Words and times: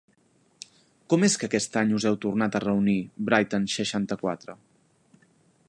Com 1.13 1.25
és 1.27 1.35
que 1.41 1.49
aquest 1.49 1.77
any 1.81 1.93
us 1.99 2.07
heu 2.11 2.17
tornat 2.25 2.57
a 2.59 2.63
reunir 2.65 2.97
Brighton 3.29 3.69
seixanta-quatre? 3.75 4.57